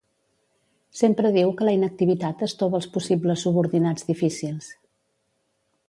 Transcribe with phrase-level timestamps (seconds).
[1.01, 4.73] Sempre diu que la inactivitat estova els possibles subordinats difícils.